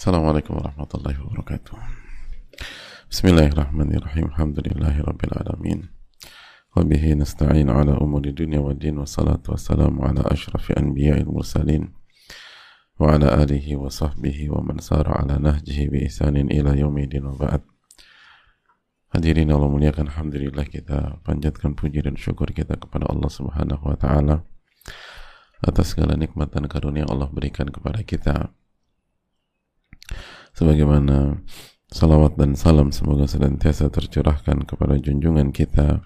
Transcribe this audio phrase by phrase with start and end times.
[0.00, 1.76] Warahmatullahi wabarakatuh.
[3.12, 4.32] Bismillahirrahmanirrahim.
[4.32, 5.92] Alhamdulillahi rabbil alamin.
[6.72, 11.92] Wa bihi nasta'in ala umuri dunya wa din wa salatu wassalamu ala ashrafi anbiya'il mursalin
[12.96, 17.36] wa ala alihi wa sahbihi wa man sara ala nahjihi bi ihsanin ila yaumidin wa
[17.36, 17.60] ba'd.
[19.12, 24.48] Hadirin Allah muliakan Alhamdulillah kita panjatkan puji dan syukur kita kepada Allah subhanahu wa ta'ala
[25.60, 28.56] atas segala nikmat dan karunia Allah berikan kepada kita
[30.60, 31.40] sebagaimana
[31.88, 36.04] salawat dan salam semoga senantiasa tercurahkan kepada junjungan kita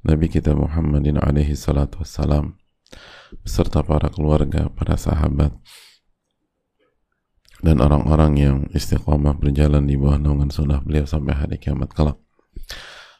[0.00, 2.56] Nabi kita Muhammadin alaihi salatu wassalam
[3.44, 5.52] beserta para keluarga, para sahabat
[7.60, 12.16] dan orang-orang yang istiqamah berjalan di bawah naungan sunnah beliau sampai hari kiamat kelak.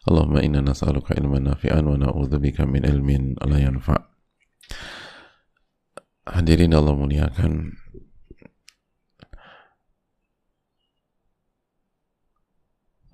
[0.08, 4.00] Allahumma inna nas'aluka ilman nafi'an wa na'udzubika min ilmin la yanfa'.
[6.30, 7.74] Hadirin Allah muliakan.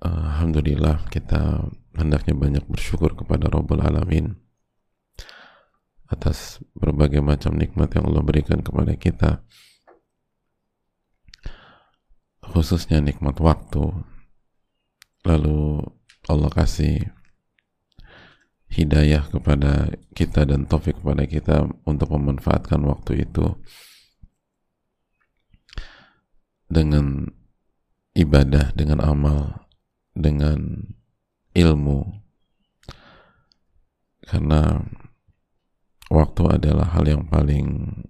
[0.03, 4.35] Alhamdulillah kita hendaknya banyak bersyukur kepada Rabbul Alamin
[6.11, 9.41] atas berbagai macam nikmat yang Allah berikan kepada kita.
[12.43, 14.03] Khususnya nikmat waktu.
[15.23, 15.87] Lalu
[16.27, 17.07] Allah kasih
[18.67, 23.55] hidayah kepada kita dan taufik kepada kita untuk memanfaatkan waktu itu
[26.67, 27.31] dengan
[28.17, 29.62] ibadah, dengan amal,
[30.13, 30.93] dengan
[31.53, 32.21] ilmu.
[34.23, 34.81] Karena
[36.09, 38.01] waktu adalah hal yang paling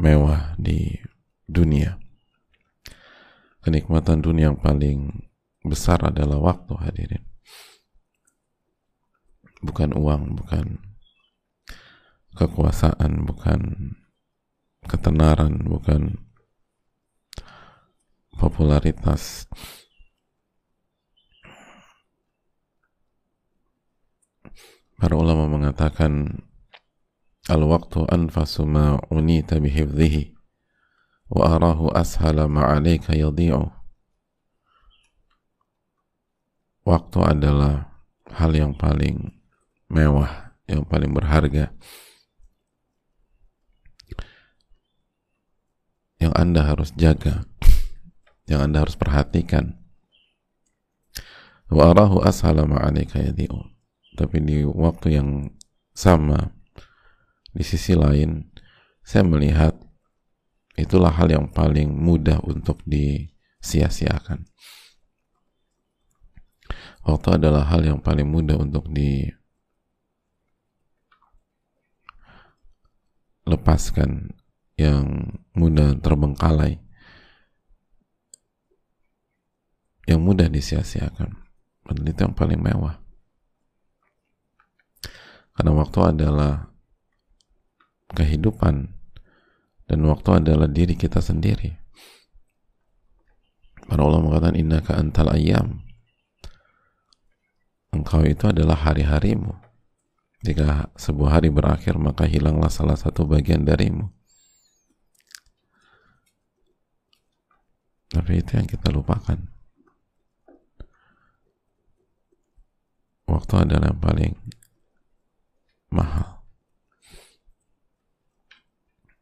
[0.00, 1.00] mewah di
[1.48, 2.00] dunia.
[3.64, 5.28] Kenikmatan dunia yang paling
[5.64, 7.24] besar adalah waktu hadirin.
[9.64, 10.84] Bukan uang bukan
[12.36, 13.94] kekuasaan bukan
[14.84, 16.28] ketenaran bukan
[18.36, 19.48] popularitas
[25.04, 26.40] para ulama mengatakan
[27.52, 30.32] al-waqtu anfasu ma unita bihifdhihi
[31.28, 33.68] wa arahu ashala ma'alaika yadi'u.
[36.88, 38.00] Waktu adalah
[38.32, 39.28] hal yang paling
[39.92, 41.76] mewah yang paling berharga.
[46.16, 47.44] Yang anda harus jaga
[48.48, 49.76] yang anda harus perhatikan.
[51.68, 53.73] Wa arahu ashala ma'alaika yadi'u
[54.14, 55.50] tapi di waktu yang
[55.94, 56.54] sama
[57.54, 58.50] di sisi lain
[59.04, 59.74] saya melihat
[60.74, 64.46] itulah hal yang paling mudah untuk disia-siakan.
[67.04, 68.88] Waktu adalah hal yang paling mudah untuk
[73.44, 74.32] dilepaskan,
[74.80, 76.80] yang mudah terbengkalai,
[80.08, 81.44] yang mudah disia-siakan.
[81.84, 83.03] Dan itu yang paling mewah.
[85.54, 86.74] Karena waktu adalah
[88.10, 88.90] kehidupan
[89.86, 91.78] dan waktu adalah diri kita sendiri.
[93.84, 95.84] Para ulama mengatakan innaka antal ayam.
[97.94, 99.54] Engkau itu adalah hari-harimu.
[100.42, 104.10] Jika sebuah hari berakhir maka hilanglah salah satu bagian darimu.
[108.10, 109.38] Tapi itu yang kita lupakan.
[113.24, 114.32] Waktu adalah yang paling
[115.94, 116.42] mahal.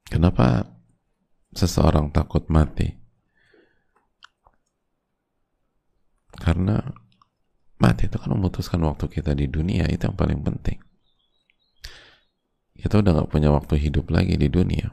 [0.08, 0.68] Kenapa
[1.52, 2.96] seseorang takut mati?
[6.32, 6.80] Karena
[7.76, 10.80] mati itu kan memutuskan waktu kita di dunia itu yang paling penting.
[12.72, 14.90] Kita udah gak punya waktu hidup lagi di dunia.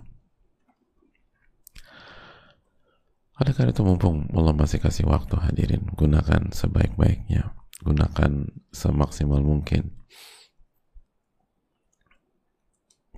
[3.40, 9.96] Oleh karena itu mumpung Allah masih kasih waktu hadirin, gunakan sebaik-baiknya, gunakan semaksimal mungkin.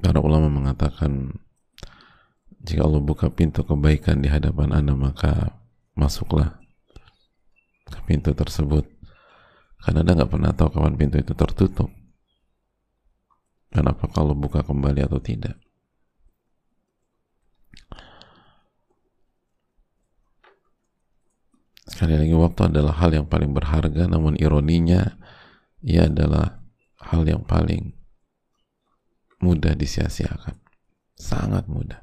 [0.01, 1.37] Para ulama mengatakan
[2.61, 5.61] jika Allah buka pintu kebaikan di hadapan Anda maka
[5.93, 6.57] masuklah
[7.85, 8.89] ke pintu tersebut.
[9.81, 11.89] Karena Anda nggak pernah tahu kapan pintu itu tertutup.
[13.71, 15.55] Dan apakah Allah buka kembali atau tidak?
[21.87, 25.17] Sekali lagi waktu adalah hal yang paling berharga namun ironinya
[25.83, 26.61] ia adalah
[26.97, 28.00] hal yang paling
[29.41, 30.55] mudah disia-siakan.
[31.17, 32.01] Sangat mudah.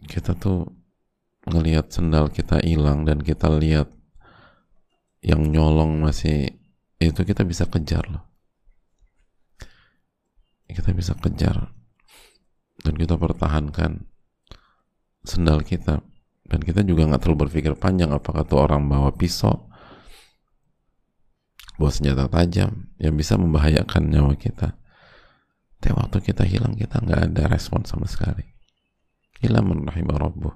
[0.00, 0.68] Kita tuh
[1.48, 3.88] ngelihat sendal kita hilang dan kita lihat
[5.20, 6.56] yang nyolong masih
[7.00, 8.24] itu kita bisa kejar loh.
[10.70, 11.72] Kita bisa kejar
[12.80, 14.08] dan kita pertahankan
[15.24, 16.00] sendal kita.
[16.50, 19.69] Dan kita juga nggak terlalu berpikir panjang apakah tuh orang bawa pisau
[21.80, 24.76] bawa senjata tajam yang bisa membahayakan nyawa kita.
[25.80, 28.44] Tapi waktu kita hilang kita nggak ada respon sama sekali.
[29.40, 30.52] Hilang menrahimah rabbuh.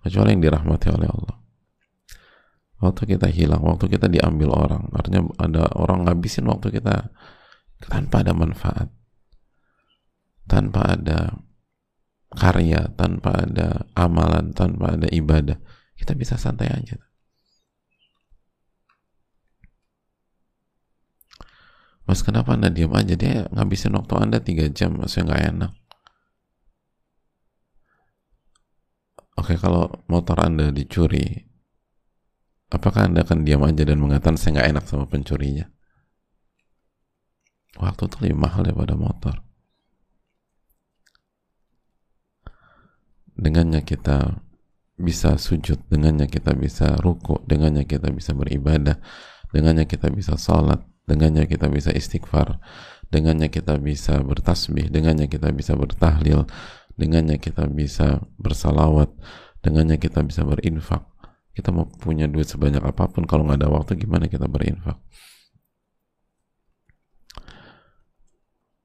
[0.00, 1.36] Kecuali yang dirahmati oleh Allah.
[2.80, 7.12] Waktu kita hilang waktu kita diambil orang artinya ada orang ngabisin waktu kita
[7.84, 8.88] tanpa ada manfaat.
[10.48, 11.44] Tanpa ada
[12.32, 15.56] karya, tanpa ada amalan, tanpa ada ibadah,
[15.96, 17.00] kita bisa santai aja.
[22.04, 23.16] Mas kenapa anda diam aja?
[23.16, 25.72] Dia ngabisin waktu anda tiga jam, maksudnya nggak enak.
[29.34, 31.24] Oke, kalau motor anda dicuri,
[32.70, 35.66] apakah anda akan diam aja dan mengatakan saya nggak enak sama pencurinya?
[37.80, 39.44] Waktu itu lebih mahal daripada motor.
[43.34, 44.38] dengannya kita
[44.94, 49.02] bisa sujud, dengannya kita bisa ruku, dengannya kita bisa beribadah,
[49.50, 52.60] dengannya kita bisa salat, dengannya kita bisa istighfar,
[53.12, 56.48] dengannya kita bisa bertasbih, dengannya kita bisa bertahlil,
[56.96, 59.12] dengannya kita bisa bersalawat,
[59.60, 61.04] dengannya kita bisa berinfak.
[61.54, 64.98] Kita mau punya duit sebanyak apa pun, kalau nggak ada waktu gimana kita berinfak?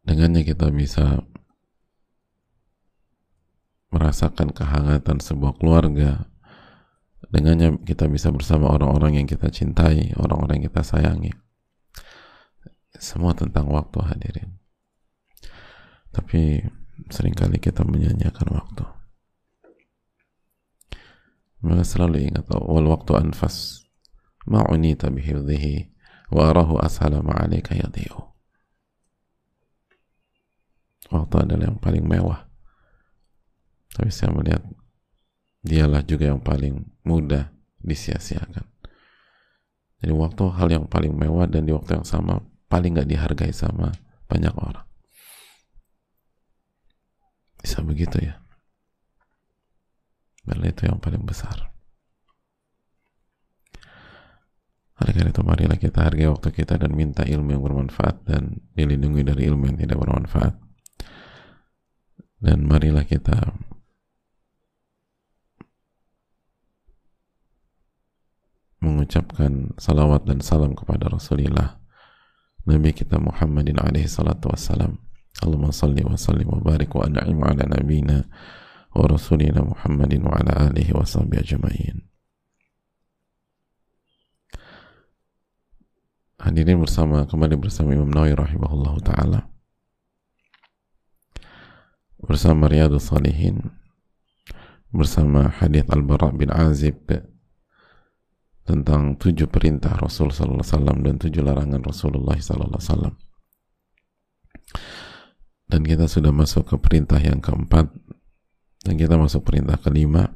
[0.06, 1.26] Dengannya kita bisa
[3.90, 6.30] merasakan kehangatan sebuah keluarga.
[7.30, 11.30] Dengannya kita bisa bersama orang-orang yang kita cintai orang-orang yang kita sayangi
[13.00, 14.60] semua tentang waktu hadirin.
[16.12, 16.62] Tapi
[17.08, 18.86] sering kali kita menyanyiakan waktu.
[21.64, 23.84] Maka selalu ingat wal waktu anfas
[24.48, 25.92] ma'unita bihirdihi
[26.32, 27.20] wa arahu ashala
[31.10, 32.48] waktu adalah yang paling mewah.
[33.90, 34.62] Tapi saya melihat
[35.66, 38.64] dialah juga yang paling mudah disia-siakan.
[40.00, 43.92] Jadi waktu hal yang paling mewah dan di waktu yang sama paling gak dihargai sama
[44.30, 44.86] banyak orang.
[47.60, 48.38] Bisa begitu ya.
[50.46, 51.70] Padahal itu yang paling besar.
[55.00, 59.48] Oleh itu marilah kita hargai waktu kita dan minta ilmu yang bermanfaat dan dilindungi dari
[59.48, 60.60] ilmu yang tidak bermanfaat.
[62.40, 63.56] Dan marilah kita
[68.84, 71.79] mengucapkan salawat dan salam kepada Rasulullah
[72.70, 75.02] Nabi kita Muhammadin alaihi salatu wassalam
[75.42, 78.30] Allahumma salli wa sallim wa barik wa an'im ala nabina
[78.94, 81.98] wa rasulina Muhammadin wa ala alihi wa sahbihi ajma'in
[86.40, 89.40] Hadirin bersama kembali bersama Imam Nawawi rahimahullah taala
[92.22, 93.74] bersama Riyadus Salihin
[94.94, 97.02] bersama hadis Al-Bara bin Azib
[98.70, 103.14] tentang tujuh perintah Rasul Sallallahu Alaihi Wasallam dan tujuh larangan Rasulullah Sallallahu Alaihi Wasallam.
[105.66, 107.90] Dan kita sudah masuk ke perintah yang keempat
[108.86, 110.30] dan kita masuk perintah kelima.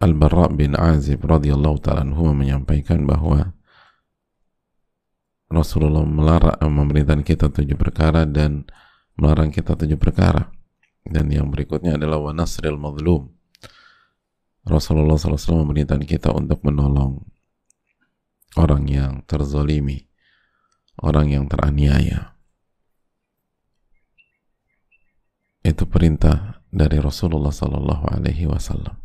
[0.00, 3.52] Al-Barra bin Azib radhiyallahu taala menyampaikan bahwa
[5.52, 8.64] Rasulullah melarang memerintahkan kita tujuh perkara dan
[9.20, 10.48] melarang kita tujuh perkara
[11.06, 13.32] dan yang berikutnya adalah wa nasril mazlum
[14.64, 17.24] Rasulullah SAW memerintahkan kita untuk menolong
[18.60, 20.10] orang yang terzolimi
[21.00, 22.36] orang yang teraniaya
[25.60, 28.96] itu perintah dari Rasulullah Sallallahu Alaihi Wasallam.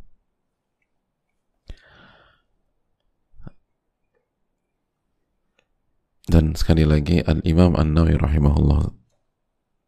[6.26, 8.90] Dan sekali lagi Al Imam An Nawawi rahimahullah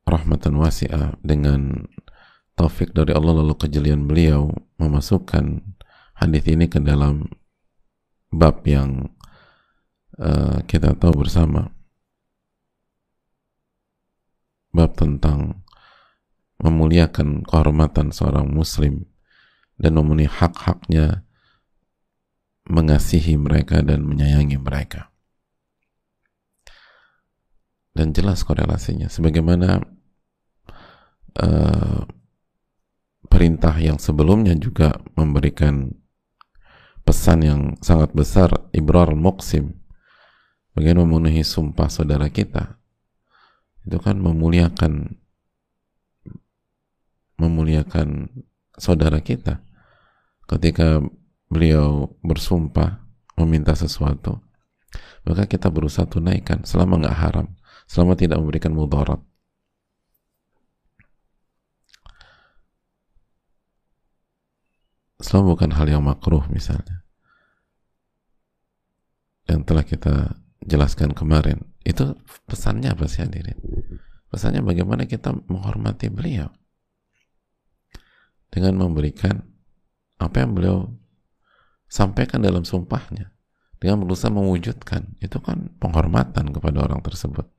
[0.07, 1.85] rahmatan wasi'ah dengan
[2.55, 4.49] taufik dari Allah lalu kejelian beliau
[4.79, 5.61] memasukkan
[6.17, 7.29] hadis ini ke dalam
[8.33, 9.13] bab yang
[10.17, 11.69] uh, kita tahu bersama.
[14.73, 15.63] Bab tentang
[16.57, 19.05] memuliakan kehormatan seorang muslim
[19.77, 21.27] dan memenuhi hak-haknya
[22.67, 25.13] mengasihi mereka dan menyayangi mereka.
[27.93, 29.09] Dan jelas korelasinya.
[29.09, 29.96] Sebagaimana
[31.37, 32.03] uh,
[33.27, 35.93] perintah yang sebelumnya juga memberikan
[37.05, 39.77] pesan yang sangat besar ibrar muqsim.
[40.77, 42.77] Bagaimana memenuhi sumpah saudara kita.
[43.81, 45.17] Itu kan memuliakan
[47.37, 48.29] memuliakan
[48.77, 49.65] saudara kita.
[50.45, 51.01] Ketika
[51.49, 53.01] beliau bersumpah
[53.37, 54.47] meminta sesuatu
[55.27, 57.47] maka kita berusaha tunaikan selama nggak haram
[57.87, 59.19] selama tidak memberikan mudarat.
[65.27, 67.03] Selama bukan hal yang makruh misalnya.
[69.43, 70.15] Yang telah kita
[70.63, 71.67] jelaskan kemarin.
[71.83, 72.15] Itu
[72.47, 73.59] pesannya apa sih hadirin?
[74.31, 76.47] Pesannya bagaimana kita menghormati beliau.
[78.47, 79.43] Dengan memberikan
[80.15, 80.95] apa yang beliau
[81.91, 83.35] sampaikan dalam sumpahnya.
[83.83, 85.19] Dengan berusaha mewujudkan.
[85.19, 87.51] Itu kan penghormatan kepada orang tersebut.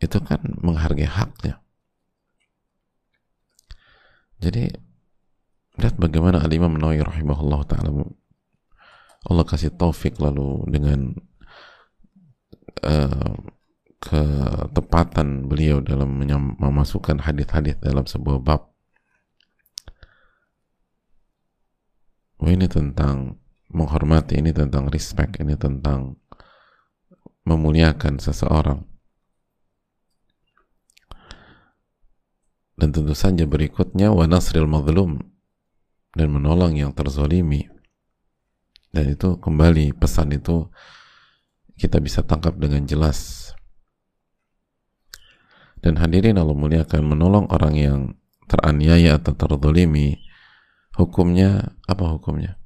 [0.00, 1.60] Itu kan menghargai haknya.
[4.40, 4.72] Jadi
[5.76, 7.92] lihat bagaimana Al-Imam Nawawi rahimahullah ta'ala
[9.28, 11.12] Allah kasih taufik lalu dengan
[12.80, 13.36] uh,
[14.00, 16.24] ketepatan beliau dalam
[16.56, 18.72] memasukkan hadis-hadis dalam sebuah bab.
[22.40, 23.36] Oh, ini tentang
[23.68, 26.16] menghormati, ini tentang respect, ini tentang
[27.44, 28.89] memuliakan seseorang.
[32.80, 35.20] Dan tentu saja berikutnya wa nasril mazlum
[36.16, 37.68] dan menolong yang terzolimi.
[38.88, 40.64] Dan itu kembali pesan itu
[41.76, 43.52] kita bisa tangkap dengan jelas.
[45.84, 48.00] Dan hadirin Allah muliakan menolong orang yang
[48.48, 50.16] teraniaya atau terzolimi
[50.96, 52.56] hukumnya apa hukumnya?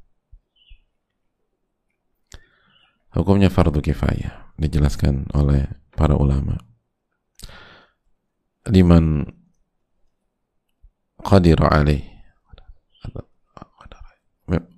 [3.14, 6.58] Hukumnya fardu kifayah dijelaskan oleh para ulama.
[8.70, 9.26] Liman
[11.24, 12.04] qadira alaih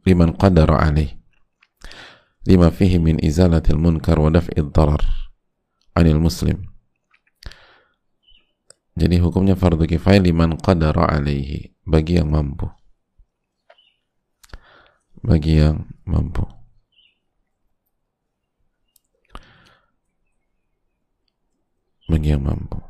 [0.07, 1.19] liman qadara alaih
[2.47, 5.03] lima fihi min izalatil munkar wa daf'id darar
[5.99, 6.71] anil muslim.
[8.97, 11.75] Jadi hukumnya fardu kifayah liman qadara alaihi.
[11.85, 12.71] Bagi yang mampu.
[15.21, 16.49] Bagi yang mampu.
[22.09, 22.81] Bagi yang mampu.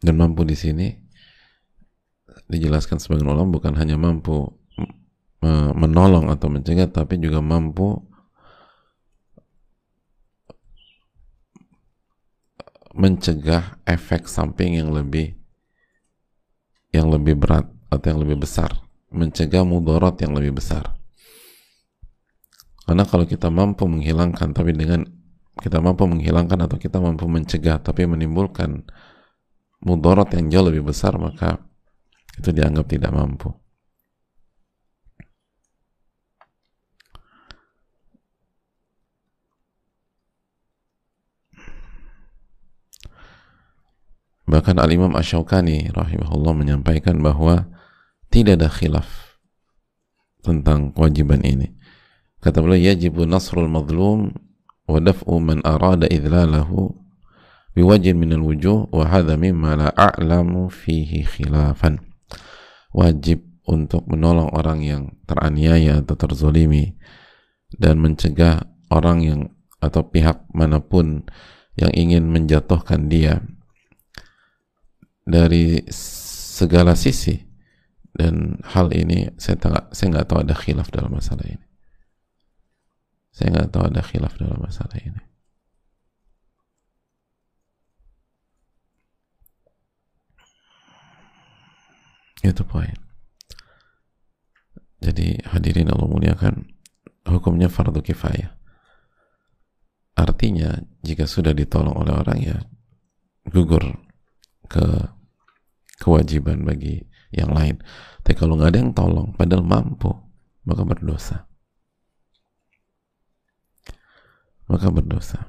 [0.00, 1.03] Dan mampu di sini
[2.48, 4.52] dijelaskan sebagai ulama bukan hanya mampu
[5.76, 8.00] menolong atau mencegah tapi juga mampu
[12.96, 15.36] mencegah efek samping yang lebih
[16.96, 18.84] yang lebih berat atau yang lebih besar
[19.14, 20.98] mencegah mudorot yang lebih besar.
[22.84, 25.06] Karena kalau kita mampu menghilangkan tapi dengan
[25.56, 28.84] kita mampu menghilangkan atau kita mampu mencegah tapi menimbulkan
[29.80, 31.62] mudorot yang jauh lebih besar maka
[32.38, 33.50] itu dianggap tidak mampu.
[44.44, 47.64] Bahkan Al-Imam Ash-Shawqani rahimahullah menyampaikan bahwa
[48.28, 49.40] tidak ada khilaf
[50.44, 51.72] tentang kewajiban ini.
[52.44, 54.36] Kata beliau, yajibu nasrul madlum
[54.84, 56.92] wa daf'u man arada idlalahu
[57.72, 62.13] biwajin minal wujuh wa hadha mimma la a'lamu fihi khilafan
[62.94, 66.94] wajib untuk menolong orang yang teraniaya atau terzolimi
[67.74, 69.40] dan mencegah orang yang
[69.82, 71.26] atau pihak mana pun
[71.74, 73.42] yang ingin menjatuhkan dia.
[75.24, 77.40] Dari segala sisi
[78.12, 81.66] dan hal ini saya tak, saya nggak tahu ada khilaf dalam masalah ini.
[83.34, 85.33] Saya nggak tahu ada khilaf dalam masalah ini
[92.44, 92.92] Itu poin.
[95.00, 96.68] Jadi hadirin Allah muliakan,
[97.24, 98.52] hukumnya fardu kifayah.
[100.14, 102.56] Artinya jika sudah ditolong oleh orang ya
[103.48, 103.82] gugur
[104.68, 104.84] ke
[106.00, 107.80] kewajiban bagi yang lain.
[108.24, 110.12] Tapi kalau nggak ada yang tolong, padahal mampu,
[110.64, 111.48] maka berdosa.
[114.64, 115.44] Maka berdosa.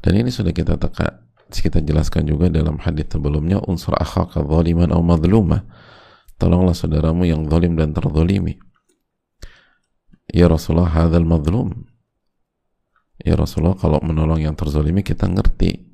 [0.00, 1.28] Dan ini sudah kita teka,
[1.58, 5.66] kita jelaskan juga dalam hadis sebelumnya unsur akhaka zaliman atau madluma.
[6.38, 8.56] Tolonglah saudaramu yang zalim dan terzalimi.
[10.30, 11.84] Ya Rasulullah hadzal madlum.
[13.20, 15.90] Ya Rasulullah kalau menolong yang terzalimi kita ngerti.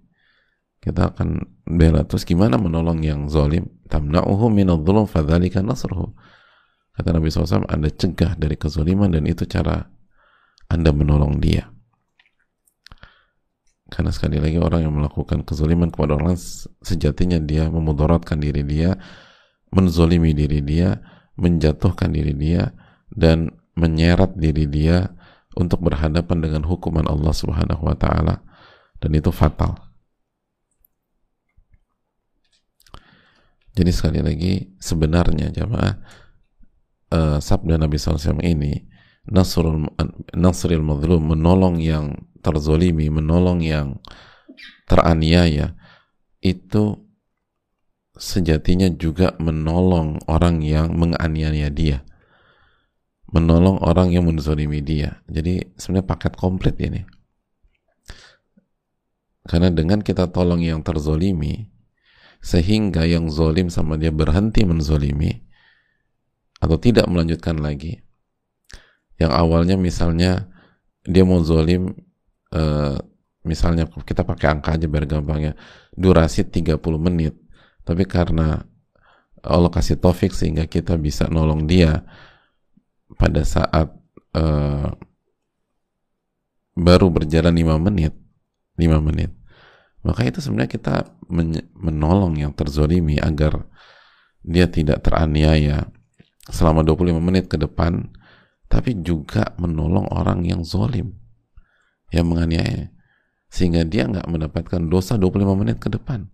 [0.79, 2.07] Kita akan bela.
[2.07, 3.67] Terus gimana menolong yang zalim?
[3.91, 6.15] Tamna'uhu minadh-dhulum fadzalika nasruhu.
[6.95, 9.85] Kata Nabi SAW anda cegah dari kezaliman dan itu cara
[10.71, 11.76] anda menolong dia
[13.97, 16.37] karena sekali lagi orang yang melakukan kezaliman kepada orang
[16.85, 18.93] sejatinya dia memudaratkan diri dia,
[19.73, 21.01] menzolimi diri dia,
[21.41, 22.77] menjatuhkan diri dia,
[23.09, 25.17] dan menyeret diri dia
[25.57, 28.45] untuk berhadapan dengan hukuman Allah Subhanahu wa taala
[29.01, 29.81] dan itu fatal.
[33.73, 35.95] Jadi sekali lagi sebenarnya jamaah
[37.17, 38.85] uh, sabda Nabi SAW ini
[39.33, 39.89] nasrul
[40.37, 42.13] nasril mazlum menolong yang
[42.47, 43.99] terzolimi menolong yang
[44.87, 45.75] teraniaya
[46.39, 47.03] itu
[48.15, 52.07] sejatinya juga menolong orang yang menganiaya dia.
[53.35, 55.19] Menolong orang yang menzolimi dia.
[55.27, 57.03] Jadi sebenarnya paket komplit ini.
[59.43, 61.67] Karena dengan kita tolong yang terzolimi
[62.39, 65.43] sehingga yang zolim sama dia berhenti menzolimi
[66.63, 68.07] atau tidak melanjutkan lagi
[69.17, 70.49] yang awalnya misalnya
[71.05, 71.97] dia mau zolim
[72.53, 72.99] uh,
[73.47, 75.55] misalnya kita pakai angka aja biar gampangnya
[75.95, 77.35] durasi 30 menit.
[77.87, 78.63] Tapi karena
[79.47, 82.03] Allah kasih taufik sehingga kita bisa nolong dia
[83.15, 83.95] pada saat
[84.35, 84.91] uh,
[86.77, 88.13] baru berjalan 5 menit
[88.77, 89.33] 5 menit.
[90.05, 90.97] Maka itu sebenarnya kita
[91.83, 93.67] menolong yang terzolimi agar
[94.47, 95.91] dia tidak teraniaya
[96.47, 98.07] selama 25 menit ke depan
[98.71, 101.26] tapi juga menolong orang yang zolim
[102.15, 102.91] yang menganiaya
[103.47, 106.27] sehingga dia nggak mendapatkan dosa 25 menit ke depan.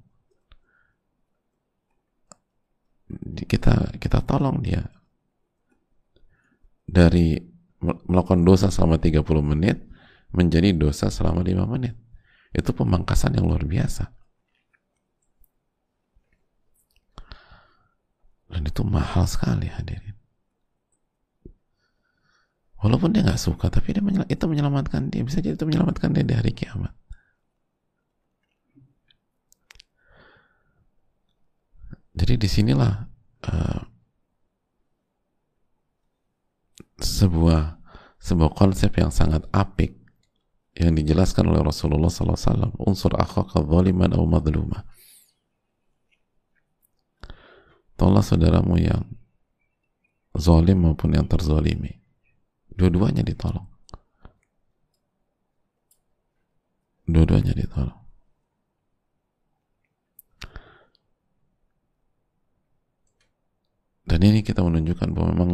[3.46, 4.88] Kita kita tolong dia.
[6.82, 7.36] Dari
[7.82, 9.80] melakukan dosa selama 30 menit
[10.32, 11.94] menjadi dosa selama 5 menit.
[12.52, 14.12] Itu pemangkasan yang luar biasa.
[18.52, 20.21] Dan itu mahal sekali hadirin
[22.82, 25.22] Walaupun dia nggak suka, tapi dia menyel itu menyelamatkan dia.
[25.22, 26.90] Bisa jadi itu menyelamatkan dia di hari kiamat.
[32.12, 33.06] Jadi di sinilah
[33.48, 33.80] uh,
[36.98, 37.78] sebuah
[38.18, 40.02] sebuah konsep yang sangat apik
[40.74, 44.88] yang dijelaskan oleh Rasulullah SAW unsur akhaka zaliman atau madluma
[47.98, 49.04] tolong saudaramu yang
[50.34, 52.01] zalim maupun yang terzalimi
[52.72, 53.68] Dua-duanya ditolong.
[57.08, 58.00] Dua-duanya ditolong.
[64.02, 65.50] Dan ini kita menunjukkan bahwa memang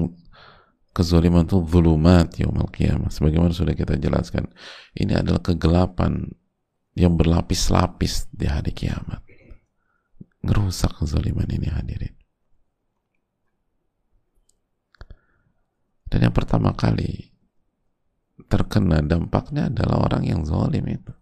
[0.90, 3.06] kezaliman itu zulumat yaumul qiyamah.
[3.06, 4.50] Sebagaimana sudah kita jelaskan.
[4.98, 6.26] Ini adalah kegelapan
[6.98, 9.22] yang berlapis-lapis di hari kiamat.
[10.42, 12.17] Ngerusak kezaliman ini hadirin.
[16.08, 17.32] Dan yang pertama kali
[18.48, 21.12] terkena dampaknya adalah orang yang zalim itu.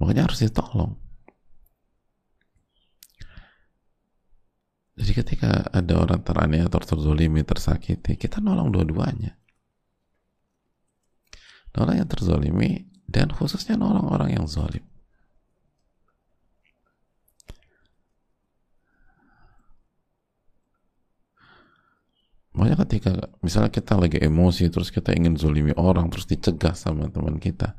[0.00, 0.96] Makanya harus ditolong.
[4.98, 9.38] Jadi ketika ada orang teraniaya atau terzolimi, tersakiti, kita nolong dua-duanya.
[11.78, 14.82] Nolong yang terzolimi dan khususnya nolong orang yang zalim.
[22.58, 27.38] Makanya ketika misalnya kita lagi emosi terus kita ingin zolimi orang terus dicegah sama teman
[27.38, 27.78] kita.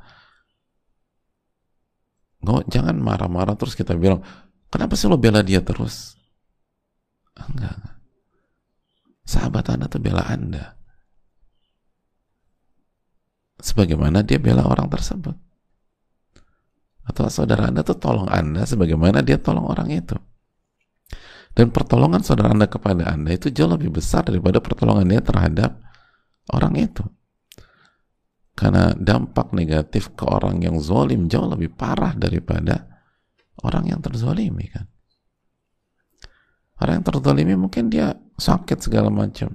[2.40, 4.24] Nggak, jangan marah-marah terus kita bilang,
[4.72, 6.16] kenapa sih lo bela dia terus?
[7.36, 7.98] Enggak, enggak.
[9.28, 10.80] Sahabat anda tuh bela anda.
[13.60, 15.36] Sebagaimana dia bela orang tersebut.
[17.04, 20.16] Atau saudara anda tuh tolong anda sebagaimana dia tolong orang itu.
[21.54, 25.82] Dan pertolongan saudara Anda kepada Anda itu jauh lebih besar daripada pertolongan dia terhadap
[26.54, 27.04] orang itu.
[28.56, 32.88] Karena dampak negatif ke orang yang zolim jauh lebih parah daripada
[33.64, 34.88] orang yang terzolimi kan.
[36.80, 39.52] Orang yang terzolimi mungkin dia sakit segala macam.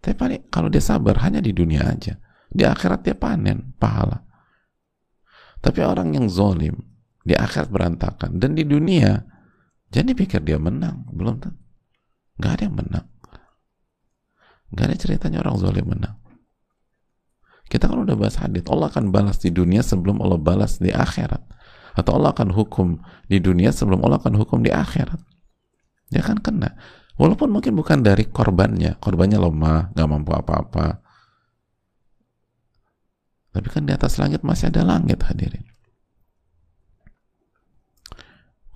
[0.00, 2.16] Tapi kalau dia sabar hanya di dunia aja.
[2.48, 4.24] Di akhirat dia panen pahala.
[5.60, 6.72] Tapi orang yang zolim
[7.20, 9.20] di akhirat berantakan dan di dunia
[9.88, 11.56] jadi pikir dia menang, belum tentu.
[12.38, 13.06] Gak ada yang menang.
[14.76, 16.16] Gak ada ceritanya orang zalim menang.
[17.68, 21.40] Kita kan udah bahas hadis, Allah akan balas di dunia sebelum Allah balas di akhirat.
[21.96, 25.18] Atau Allah akan hukum di dunia sebelum Allah akan hukum di akhirat.
[26.08, 26.78] Dia akan kena.
[27.18, 31.02] Walaupun mungkin bukan dari korbannya, korbannya lemah, gak mampu apa-apa.
[33.50, 35.66] Tapi kan di atas langit masih ada langit hadirin.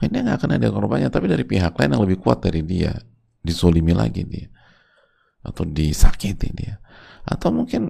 [0.03, 2.91] Ini nggak akan ada korbannya, tapi dari pihak lain yang lebih kuat dari dia,
[3.38, 4.51] disolimi lagi dia,
[5.47, 6.83] atau disakiti dia,
[7.23, 7.87] atau mungkin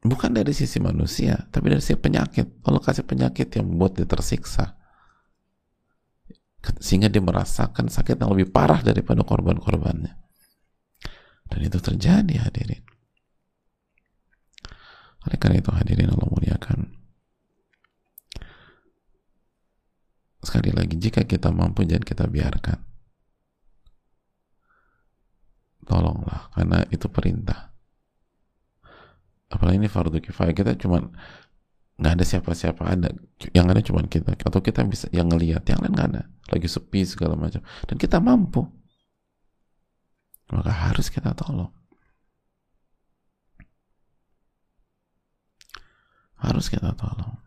[0.00, 2.64] bukan dari sisi manusia, tapi dari sisi penyakit.
[2.64, 4.80] Allah kasih penyakit yang membuat dia tersiksa,
[6.80, 10.16] sehingga dia merasakan sakit yang lebih parah daripada korban-korbannya.
[11.52, 12.80] Dan itu terjadi hadirin.
[15.28, 17.03] Oleh karena itu hadirin Allah muliakan.
[20.44, 22.78] Sekali lagi jika kita mampu jangan kita biarkan.
[25.84, 27.76] Tolonglah karena itu perintah.
[29.52, 30.56] Apalagi ini fardu kifayah.
[30.56, 31.12] Kita cuma
[32.00, 33.12] nggak ada siapa-siapa ada.
[33.52, 34.32] Yang ada cuma kita.
[34.32, 36.22] Atau kita bisa yang ngelihat yang lain nggak ada.
[36.48, 37.60] Lagi sepi segala macam.
[37.84, 38.64] Dan kita mampu.
[40.48, 41.72] Maka harus kita tolong.
[46.40, 47.43] Harus kita tolong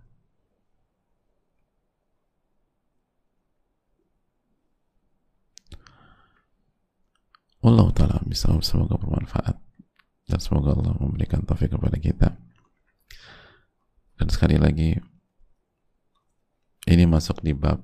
[7.67, 9.55] Allah Ta'ala bisa semoga bermanfaat.
[10.27, 12.35] Dan semoga Allah memberikan taufik kepada kita.
[14.17, 14.97] Dan sekali lagi
[16.87, 17.83] ini masuk di bab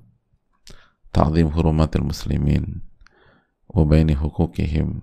[1.14, 2.82] ta'zim hurumatil muslimin
[3.70, 4.98] wa baini hukukihim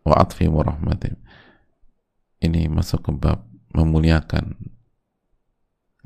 [0.00, 1.20] wa atfi rahmatim
[2.40, 3.44] ini masuk ke bab
[3.76, 4.56] memuliakan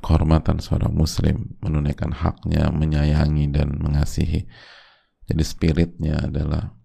[0.02, 4.44] kehormatan seorang muslim menunaikan haknya menyayangi dan mengasihi.
[5.24, 6.76] Jadi spiritnya adalah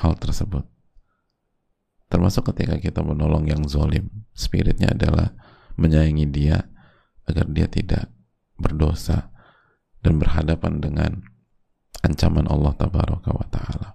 [0.00, 0.64] hal tersebut.
[2.06, 5.34] Termasuk ketika kita menolong yang zolim, spiritnya adalah
[5.74, 6.62] menyayangi dia
[7.26, 8.06] agar dia tidak
[8.56, 9.34] berdosa
[10.00, 11.10] dan berhadapan dengan
[12.06, 13.88] ancaman Allah tabaraka wa ta'ala.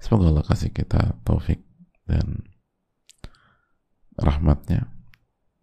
[0.00, 1.60] Semoga Allah kasih kita taufik
[2.08, 2.46] dan
[4.16, 4.88] rahmatnya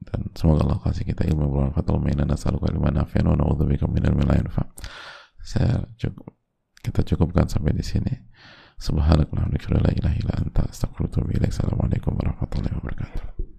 [0.03, 4.13] dan semoga Allah kasih kita ilmu bermanfaat wa inna nas'aluka ilman nafi'an wa na'udzubika minal
[4.13, 4.29] ilmi
[5.41, 6.37] Saya cukup
[6.83, 8.11] kita cukupkan sampai di sini.
[8.77, 11.47] Subhanakallahumma wa la ilaha illa anta astaghfiruka wa.
[11.47, 13.53] Assalamualaikum warahmatullahi wabarakatuh.